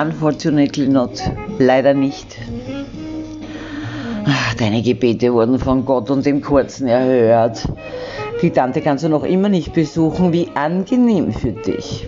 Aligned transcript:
Unfortunately 0.00 0.86
not. 0.86 1.20
Leider 1.58 1.92
nicht. 1.92 2.36
Ach, 4.24 4.54
deine 4.54 4.82
Gebete 4.82 5.32
wurden 5.32 5.58
von 5.58 5.84
Gott 5.84 6.10
und 6.10 6.24
dem 6.24 6.40
Kurzen 6.40 6.86
erhört. 6.86 7.66
Die 8.40 8.50
Tante 8.50 8.80
kannst 8.80 9.02
du 9.02 9.08
noch 9.08 9.24
immer 9.24 9.48
nicht 9.48 9.72
besuchen. 9.72 10.32
Wie 10.32 10.48
angenehm 10.54 11.32
für 11.32 11.52
dich. 11.52 12.06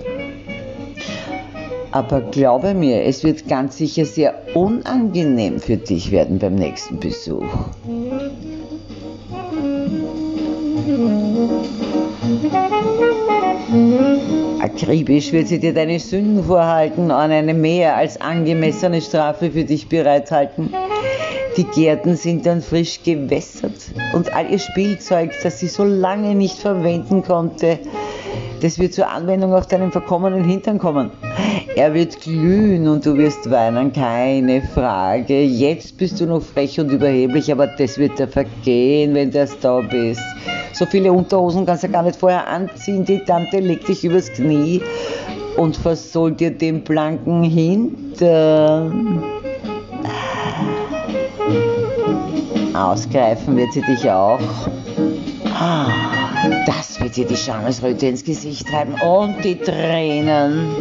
Aber 1.90 2.20
glaube 2.20 2.74
mir, 2.74 3.02
es 3.04 3.24
wird 3.24 3.48
ganz 3.48 3.78
sicher 3.78 4.04
sehr 4.04 4.34
unangenehm 4.54 5.58
für 5.58 5.76
dich 5.76 6.12
werden 6.12 6.38
beim 6.38 6.54
nächsten 6.54 7.00
Besuch. 7.00 7.48
Akribisch 14.74 15.32
wird 15.32 15.48
sie 15.48 15.58
dir 15.58 15.74
deine 15.74 15.98
Sünden 15.98 16.44
vorhalten 16.44 17.04
und 17.04 17.10
eine 17.10 17.54
mehr 17.54 17.96
als 17.96 18.20
angemessene 18.20 19.00
Strafe 19.00 19.50
für 19.50 19.64
dich 19.64 19.88
bereithalten. 19.88 20.72
Die 21.56 21.64
Gärten 21.64 22.14
sind 22.16 22.46
dann 22.46 22.62
frisch 22.62 23.02
gewässert 23.02 23.90
und 24.14 24.32
all 24.32 24.48
ihr 24.48 24.60
Spielzeug, 24.60 25.32
das 25.42 25.58
sie 25.58 25.66
so 25.66 25.84
lange 25.84 26.36
nicht 26.36 26.58
verwenden 26.58 27.22
konnte, 27.22 27.80
das 28.62 28.78
wird 28.78 28.94
zur 28.94 29.08
Anwendung 29.08 29.54
auf 29.54 29.66
deinen 29.66 29.90
verkommenen 29.90 30.44
Hintern 30.44 30.78
kommen. 30.78 31.10
Er 31.74 31.92
wird 31.92 32.20
glühen 32.20 32.86
und 32.86 33.04
du 33.04 33.16
wirst 33.16 33.50
weinen, 33.50 33.92
keine 33.92 34.62
Frage. 34.62 35.42
Jetzt 35.42 35.96
bist 35.96 36.20
du 36.20 36.26
noch 36.26 36.42
frech 36.42 36.78
und 36.78 36.90
überheblich, 36.90 37.50
aber 37.50 37.66
das 37.66 37.98
wird 37.98 38.18
dir 38.18 38.28
vergehen, 38.28 39.14
wenn 39.14 39.30
du 39.30 39.48
da 39.60 39.80
bist. 39.80 40.22
So 40.72 40.86
viele 40.86 41.12
Unterhosen 41.12 41.66
kannst 41.66 41.84
du 41.84 41.88
gar 41.88 42.02
nicht 42.02 42.16
vorher 42.18 42.46
anziehen. 42.46 43.04
Die 43.04 43.18
Tante 43.24 43.58
legt 43.58 43.88
dich 43.88 44.04
übers 44.04 44.32
Knie 44.32 44.80
und 45.56 45.76
versohlt 45.76 46.40
dir 46.40 46.50
den 46.50 46.82
blanken 46.82 47.42
Hintern. 47.42 49.22
Ausgreifen 52.74 53.56
wird 53.56 53.72
sie 53.72 53.82
dich 53.82 54.10
auch. 54.10 54.40
Das 56.64 56.98
wird 57.00 57.16
dir 57.16 57.26
die 57.26 57.36
Schamesröte 57.36 58.06
ins 58.06 58.24
Gesicht 58.24 58.66
treiben 58.66 58.94
und 59.02 59.44
die 59.44 59.56
Tränen. 59.56 60.74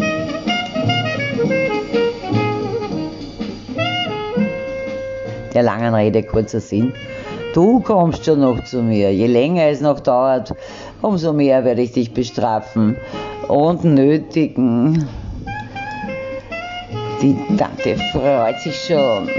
Der 5.54 5.64
langen 5.64 5.94
Rede 5.94 6.24
kurzer 6.24 6.62
Sinn. 6.62 6.94
Du 7.54 7.80
kommst 7.80 8.26
schon 8.26 8.42
noch 8.42 8.64
zu 8.66 8.84
mir. 8.84 9.12
Je 9.12 9.26
länger 9.26 9.70
es 9.70 9.82
noch 9.82 10.00
dauert, 10.00 10.54
umso 11.02 11.34
mehr 11.34 11.66
werde 11.66 11.82
ich 11.82 11.94
dich 11.94 12.14
bestrafen 12.14 12.96
und 13.48 13.84
nötigen. 13.84 15.08
Die 17.22 17.36
Tante 17.58 17.98
freut 18.12 18.60
sich 18.62 18.76
schon. 18.76 19.30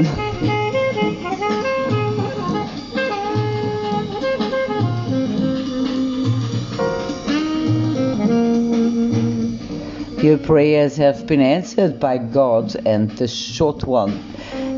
Your 10.23 10.37
prayers 10.37 10.99
have 10.99 11.27
been 11.27 11.41
answered 11.41 11.99
by 11.99 12.19
God, 12.19 12.77
and 12.85 13.11
the 13.17 13.27
short 13.27 13.87
one, 13.87 14.13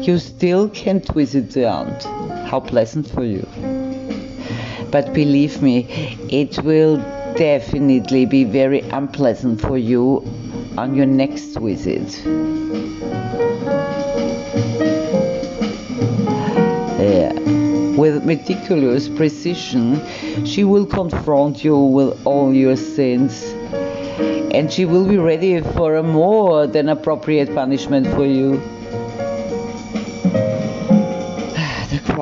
you 0.01 0.19
still 0.19 0.69
can't 0.69 1.05
visit 1.13 1.53
the 1.53 1.67
aunt. 1.67 2.07
How 2.53 2.61
pleasant 2.61 3.09
for 3.09 3.25
you. 3.25 3.49
But 4.91 5.15
believe 5.15 5.63
me, 5.63 5.87
it 6.29 6.63
will 6.63 6.99
definitely 7.35 8.27
be 8.27 8.45
very 8.45 8.81
unpleasant 8.81 9.59
for 9.59 9.79
you 9.79 10.23
on 10.77 10.95
your 10.95 11.07
next 11.07 11.57
visit. 11.57 12.23
Yeah. 17.01 17.33
With 17.97 18.27
meticulous 18.27 19.09
precision, 19.09 20.03
she 20.45 20.63
will 20.65 20.85
confront 20.85 21.65
you 21.65 21.79
with 21.79 22.27
all 22.27 22.53
your 22.53 22.77
sins 22.77 23.45
and 24.53 24.71
she 24.71 24.85
will 24.85 25.09
be 25.09 25.17
ready 25.17 25.63
for 25.63 25.97
a 25.97 26.03
more 26.03 26.67
than 26.67 26.91
appropriate 26.91 27.55
punishment 27.55 28.07
for 28.09 28.27
you. 28.27 28.61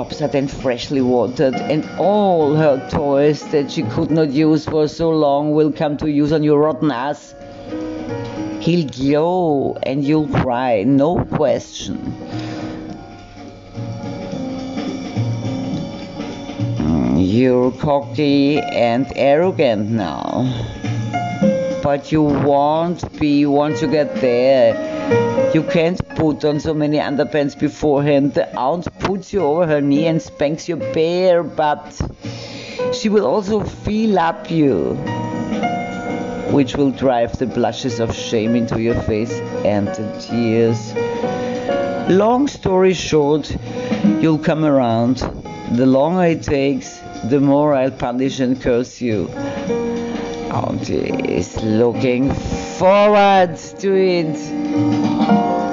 Crops 0.00 0.22
are 0.22 0.28
then 0.28 0.48
freshly 0.48 1.02
watered, 1.02 1.54
and 1.54 1.84
all 1.98 2.54
her 2.54 2.88
toys 2.88 3.46
that 3.50 3.70
she 3.70 3.82
could 3.82 4.10
not 4.10 4.30
use 4.30 4.64
for 4.64 4.88
so 4.88 5.10
long 5.10 5.52
will 5.52 5.70
come 5.70 5.94
to 5.98 6.10
use 6.10 6.32
on 6.32 6.42
your 6.42 6.58
rotten 6.58 6.90
ass. 6.90 7.34
He'll 8.60 8.88
glow 8.88 9.76
and 9.82 10.02
you'll 10.02 10.28
cry, 10.28 10.84
no 10.84 11.22
question. 11.26 11.98
Mm, 16.78 17.20
you're 17.20 17.70
cocky 17.72 18.58
and 18.58 19.06
arrogant 19.16 19.90
now 19.90 20.48
but 21.82 22.12
you 22.12 22.22
won't 22.22 23.18
be 23.18 23.46
once 23.46 23.80
you 23.80 23.88
get 23.88 24.14
there. 24.16 24.89
You 25.52 25.64
can't 25.64 25.98
put 26.10 26.44
on 26.44 26.60
so 26.60 26.72
many 26.72 26.98
underpants 26.98 27.58
beforehand. 27.58 28.34
The 28.34 28.56
aunt 28.56 28.86
puts 29.00 29.32
you 29.32 29.42
over 29.42 29.66
her 29.66 29.80
knee 29.80 30.06
and 30.06 30.22
spanks 30.22 30.68
your 30.68 30.76
bare 30.76 31.42
butt. 31.42 32.00
She 32.92 33.08
will 33.08 33.26
also 33.26 33.64
feel 33.64 34.16
up 34.20 34.48
you, 34.48 34.94
which 36.52 36.76
will 36.76 36.92
drive 36.92 37.36
the 37.36 37.46
blushes 37.46 37.98
of 37.98 38.14
shame 38.14 38.54
into 38.54 38.80
your 38.80 38.94
face 39.02 39.32
and 39.64 39.88
the 39.88 40.20
tears. 40.20 40.94
Long 42.08 42.46
story 42.46 42.94
short, 42.94 43.50
you'll 44.20 44.38
come 44.38 44.64
around. 44.64 45.16
The 45.72 45.86
longer 45.86 46.26
it 46.26 46.44
takes, 46.44 47.00
the 47.24 47.40
more 47.40 47.74
I'll 47.74 47.90
punish 47.90 48.38
and 48.38 48.60
curse 48.62 49.00
you. 49.00 49.28
Auntie 50.50 51.10
is 51.28 51.62
looking 51.62 52.32
forward 52.32 53.56
to 53.78 53.94
it. 53.94 55.69